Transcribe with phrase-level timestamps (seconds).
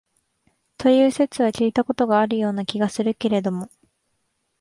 [0.79, 3.69] という説は聞いた事があるような気がするけれども、